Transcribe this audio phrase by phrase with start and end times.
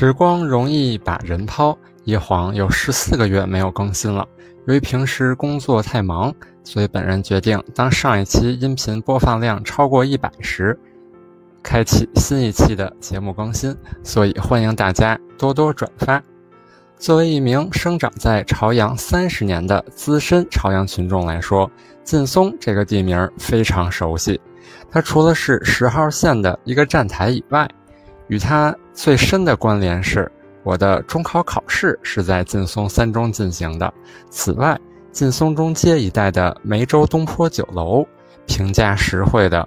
[0.00, 4.24] 时光容易把人抛，一晃有十四个月没有更新了。
[4.68, 10.78] 由于平时工作太忙，所以本人决定，当上一期音频播放量超过一百时，
[11.64, 13.76] 开启新一期的节目更新。
[14.04, 16.22] 所以欢迎大家多多转发。
[16.96, 21.68] 作为一名生长在朝阳三十年的资深朝阳群众来说，
[22.04, 24.40] 劲松这个地名非常熟悉。
[24.92, 27.68] 它除了是十号线的一个站台以外，
[28.28, 30.30] 与它最深的关联是，
[30.62, 33.92] 我的中考考试是在劲松三中进行的。
[34.30, 34.78] 此外，
[35.10, 38.06] 劲松中街一带的梅州东坡酒楼，
[38.46, 39.66] 评价实惠的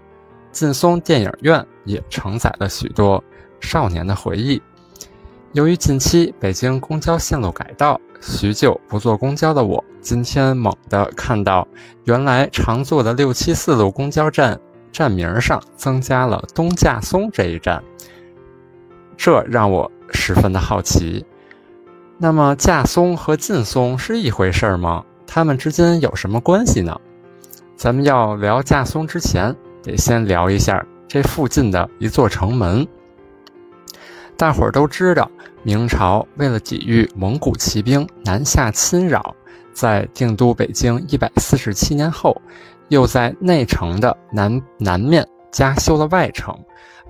[0.51, 3.21] 劲松电影院也承载了许多
[3.59, 4.61] 少年的回忆。
[5.53, 11.67] 由于近期北京公交线路改道，许久不坐公交的我，今天猛地看到，
[12.05, 14.57] 原来常坐的六七四路公交站
[14.91, 17.83] 站名上增加了东架松这一站。
[19.23, 21.23] 这让我十分的好奇。
[22.17, 25.05] 那么，架松和劲松是一回事儿吗？
[25.27, 26.99] 它们之间有什么关系呢？
[27.75, 32.87] 咱们要聊架松之前，得先聊一下这附近的一座城门。
[34.35, 35.29] 大伙儿都知道，
[35.61, 39.35] 明朝为了抵御蒙古骑兵南下侵扰，
[39.71, 42.41] 在定都北京一百四十七年后，
[42.87, 46.57] 又在内城的南南面加修了外城。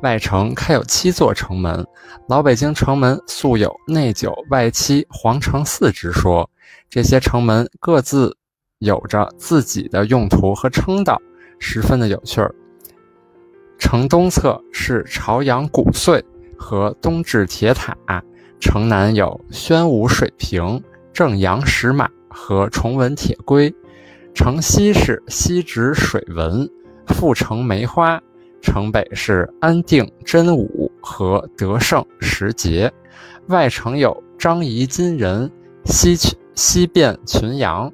[0.02, 1.86] 外城开有七座城门，
[2.28, 6.50] 老北京城门素有“内九外七皇城四”之说。
[6.90, 8.36] 这些城门各自
[8.80, 11.22] 有着自己的用途和称道，
[11.60, 12.54] 十分的有趣儿。
[13.78, 16.22] 城东侧是朝阳古隧
[16.58, 17.96] 和东至铁塔，
[18.60, 23.74] 城南有宣武水平、正阳石马和崇文铁龟，
[24.34, 26.68] 城西是西直水文、
[27.08, 28.20] 阜成梅花。
[28.62, 32.90] 城北是安定真武和德胜石碣，
[33.48, 35.52] 外城有张仪金人、
[35.86, 36.16] 西
[36.54, 37.92] 西汴群羊、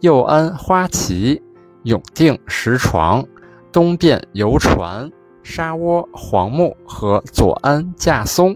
[0.00, 1.40] 右安花旗、
[1.84, 3.24] 永定石床、
[3.72, 5.10] 东汴游船、
[5.42, 8.54] 沙窝黄木和左安架松。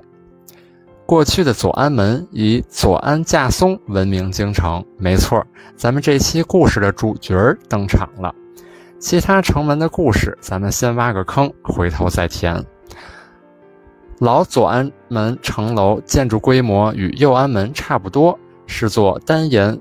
[1.06, 4.82] 过去的左安门以左安架松闻名京城。
[4.96, 5.44] 没错，
[5.76, 7.34] 咱们这期故事的主角
[7.69, 8.34] 登场了。
[9.04, 12.65] 其他城门的故事，咱们先挖个坑，回头再填。
[14.19, 19.78] 老左安门城楼建筑规模与右安门差不多，是座单檐、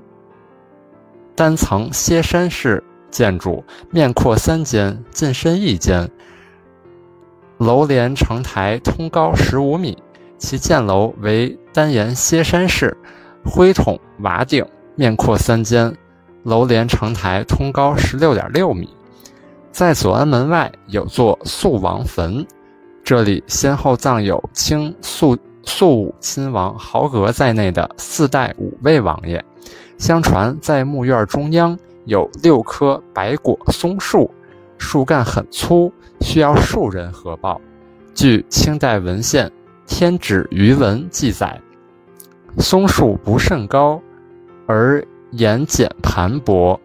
[1.34, 6.06] 单层歇山式建筑，面阔三间，进深一间。
[7.56, 9.96] 楼连城台通高十五米，
[10.36, 12.94] 其建楼为单檐歇山式，
[13.42, 14.62] 灰筒瓦顶，
[14.96, 15.96] 面阔三间，
[16.42, 18.86] 楼连城台通高十六点六米。
[19.74, 22.46] 在左安门外有座肃王坟，
[23.02, 29.44] 这里先后葬有清肃肃武亲王豪格在内的四代五位王爷。
[29.98, 34.32] 相传在墓院中央有六棵白果松树，
[34.78, 37.60] 树干很粗，需要数人合抱。
[38.14, 39.48] 据清代文献
[39.88, 41.60] 《天指余文》记载，
[42.58, 44.00] 松树不甚高，
[44.68, 46.78] 而檐简盘薄，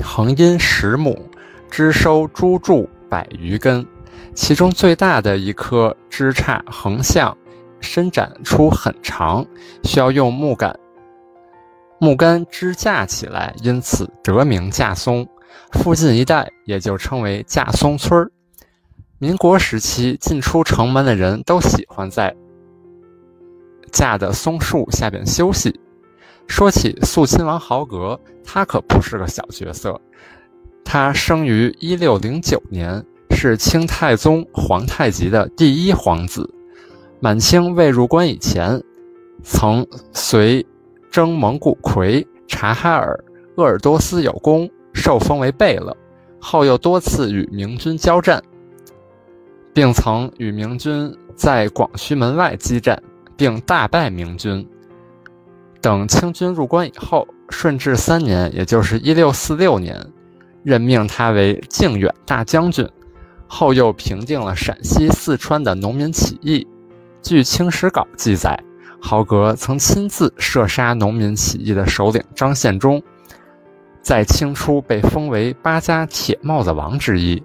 [0.00, 1.27] 横阴十亩。
[1.70, 3.86] 枝收株柱百余根，
[4.34, 7.36] 其中最大的一棵枝杈横向
[7.80, 9.46] 伸展出很长，
[9.84, 10.78] 需要用木杆
[12.00, 15.26] 木杆支架起来，因此得名架松。
[15.72, 18.30] 附近一带也就称为架松村。
[19.18, 22.34] 民国时期进出城门的人都喜欢在
[23.90, 25.80] 架的松树下边休息。
[26.46, 30.00] 说起肃亲王豪格，他可不是个小角色。
[30.84, 36.48] 他生于一六零九年，是清太宗皇太极的第一皇子。
[37.20, 38.82] 满清未入关以前，
[39.42, 40.64] 曾随
[41.10, 43.18] 征蒙古魁察哈尔、
[43.56, 45.96] 鄂尔多斯有功，受封为贝勒。
[46.40, 48.40] 后又多次与明军交战，
[49.74, 53.02] 并曾与明军在广渠门外激战，
[53.36, 54.64] 并大败明军。
[55.80, 60.00] 等清军入关以后，顺治三年，也就是一六四六年。
[60.68, 62.86] 任命他为靖远大将军，
[63.46, 66.66] 后又平定了陕西、四川的农民起义。
[67.22, 68.62] 据《清史稿》记载，
[69.00, 73.02] 豪格曾亲自射杀农民起义的首领张献忠，
[74.02, 77.42] 在清初被封为八家铁帽子王之一。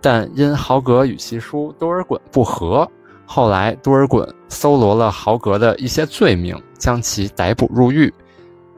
[0.00, 2.88] 但因豪格与其叔多尔衮不和，
[3.26, 8.14] 后来多尔衮搜罗了豪格的一些罪名，将其逮捕入狱，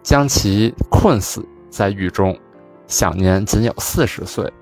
[0.03, 2.35] 将其困死在狱中，
[2.91, 4.53] 享年仅有四十岁。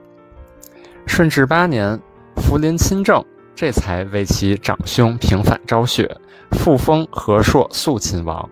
[1.07, 2.01] 顺治八年，
[2.37, 3.25] 福临亲政。
[3.57, 6.17] 这才为其长兄平反昭雪，
[6.53, 8.49] 复封和硕肃亲王。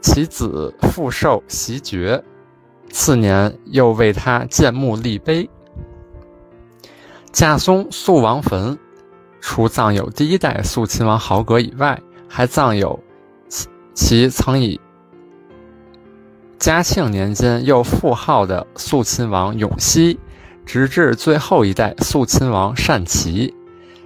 [0.00, 2.22] 其子复授袭爵，
[2.90, 5.50] 次年又为他建墓立碑。
[7.32, 8.78] 架松肃王坟，
[9.40, 12.96] 除葬有第一代肃亲王豪格以外，还葬有
[13.48, 14.80] 其其曾以
[16.60, 20.20] 嘉庆年间又复号的肃亲王永熙。
[20.66, 23.52] 直至最后一代肃亲王善祺，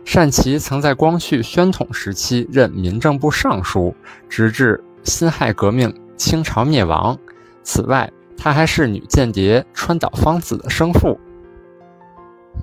[0.05, 3.95] 善祺曾在光绪、宣统时期任民政部尚书，
[4.31, 7.19] 直至辛亥革命、清朝灭亡。
[7.65, 11.19] 此外，他还是女间谍川岛芳子的生父。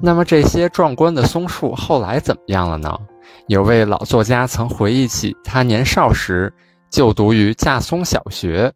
[0.02, 2.98] 那么，这些壮观的松树后来怎么样了呢？
[3.48, 6.52] 有位老作家曾回忆起他年少时
[6.90, 8.72] 就读于架松小学。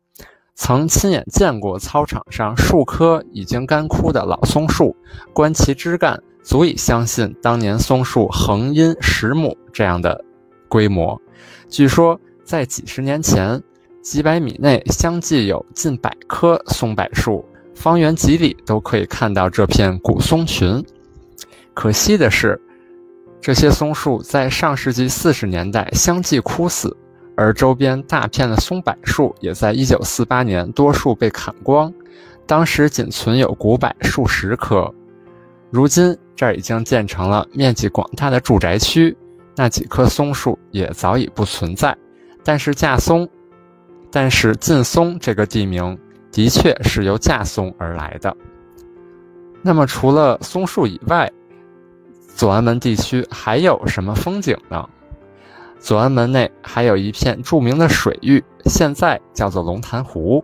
[0.56, 4.96] 曾亲眼见过操场上数棵已经干枯的老松树，
[5.34, 10.24] 观其枝干，足以相信当年松树横阴十亩这样的
[10.69, 11.22] 规模。
[11.68, 13.62] 据说在几十年前，
[14.02, 17.44] 几百米内相继有近百棵松柏树，
[17.75, 20.81] 方圆几里都可以看到这片古松群。
[21.74, 22.60] 可惜的是，
[23.42, 26.96] 这些松树在上世纪四十年代相继枯死。
[27.36, 31.94] 而周边大片的松柏树也在1948年多数被砍光，
[32.46, 34.94] 当时仅存有古柏数十棵。
[35.70, 39.16] 如今这儿已经建成了面积广大的住宅区，
[39.56, 41.96] 那几棵松树也早已不存在。
[42.44, 43.28] 但是架松，
[44.12, 45.98] 但是劲松这个地名
[46.32, 48.36] 的确是由架松而来的。
[49.62, 51.30] 那么除了松树以外，
[52.36, 54.88] 左安门地区还有什么风景呢？
[55.86, 60.44] 左安门内还有一片著名的水域，现在叫做龙潭湖。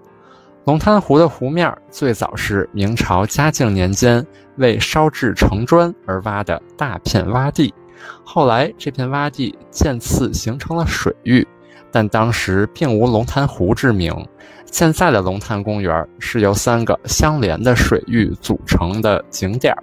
[0.66, 4.24] 龙潭湖的湖面最早是明朝嘉靖年间
[4.58, 7.74] 为烧制城砖而挖的大片洼地，
[8.24, 11.48] 后来这片洼地渐次形成了水域，
[11.92, 14.14] 但当时并无龙潭湖之名。
[14.68, 19.76] 现在的龙潭公园是由三个相连的水域组成的景点，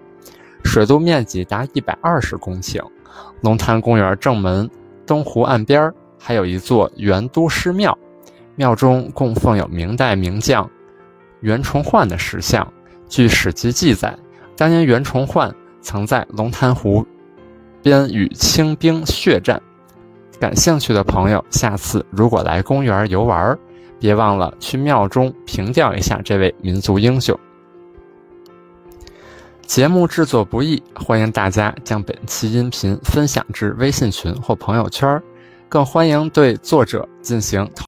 [0.62, 2.81] 水陆面积达一百二十公顷。
[3.40, 4.70] 龙潭公园正门。
[5.08, 5.90] 东湖岸边
[6.20, 7.96] 还有一座元都师庙，
[8.56, 10.69] 庙中供奉有明代名将
[11.40, 12.70] 袁崇焕的石像。
[13.08, 14.14] 据史籍记载，
[14.55, 17.05] 当年袁崇焕曾在龙潭湖
[17.82, 19.60] 边与清兵血战。
[20.38, 23.58] 感兴趣的朋友，下次如果来公园游玩，
[23.99, 27.34] 别忘了去庙中凭吊一下这位民族英雄。
[29.69, 35.23] 节目制作不易，欢迎大家将本期音频分享至微信群或朋友圈，
[35.69, 37.70] 更欢迎对作者进行。